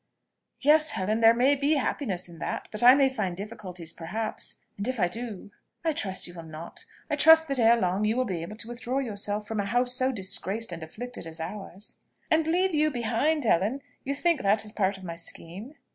[0.61, 4.87] "Yes, Helen, there may be happiness in that; but I may find difficulties, perhaps: and
[4.87, 5.51] if I do!"
[5.85, 6.85] "I trust you will not.
[7.07, 9.93] I trust that ere long you will be able to withdraw yourself from a house
[9.93, 12.01] so disgraced and afflicted as ours!"
[12.31, 13.83] "And leave you behind, Helen?
[14.03, 15.75] You think that is part of my scheme?"